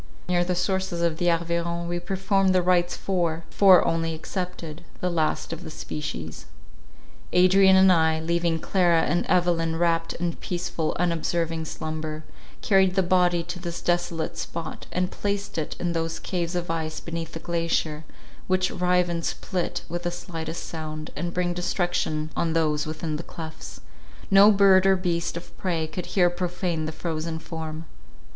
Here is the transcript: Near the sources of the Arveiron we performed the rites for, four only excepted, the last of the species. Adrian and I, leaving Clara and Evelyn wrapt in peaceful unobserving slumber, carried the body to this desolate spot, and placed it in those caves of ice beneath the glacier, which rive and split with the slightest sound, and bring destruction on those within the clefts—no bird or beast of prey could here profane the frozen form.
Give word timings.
Near 0.27 0.43
the 0.43 0.55
sources 0.55 1.03
of 1.03 1.17
the 1.17 1.29
Arveiron 1.29 1.87
we 1.87 1.99
performed 1.99 2.55
the 2.55 2.63
rites 2.63 2.97
for, 2.97 3.43
four 3.51 3.85
only 3.87 4.15
excepted, 4.15 4.83
the 4.99 5.11
last 5.11 5.53
of 5.53 5.63
the 5.63 5.69
species. 5.69 6.47
Adrian 7.33 7.75
and 7.75 7.91
I, 7.93 8.19
leaving 8.19 8.57
Clara 8.57 9.01
and 9.01 9.27
Evelyn 9.27 9.75
wrapt 9.75 10.13
in 10.13 10.33
peaceful 10.37 10.97
unobserving 10.99 11.65
slumber, 11.65 12.23
carried 12.63 12.95
the 12.95 13.03
body 13.03 13.43
to 13.43 13.59
this 13.59 13.79
desolate 13.79 14.39
spot, 14.39 14.87
and 14.91 15.11
placed 15.11 15.59
it 15.59 15.75
in 15.79 15.91
those 15.93 16.17
caves 16.17 16.55
of 16.55 16.71
ice 16.71 16.99
beneath 16.99 17.33
the 17.33 17.39
glacier, 17.39 18.03
which 18.47 18.71
rive 18.71 19.07
and 19.07 19.23
split 19.23 19.83
with 19.87 20.01
the 20.01 20.09
slightest 20.09 20.63
sound, 20.63 21.11
and 21.15 21.31
bring 21.31 21.53
destruction 21.53 22.31
on 22.35 22.53
those 22.53 22.87
within 22.87 23.17
the 23.17 23.21
clefts—no 23.21 24.51
bird 24.51 24.87
or 24.87 24.95
beast 24.95 25.37
of 25.37 25.55
prey 25.59 25.85
could 25.85 26.07
here 26.07 26.31
profane 26.31 26.85
the 26.87 26.91
frozen 26.91 27.37
form. 27.37 27.85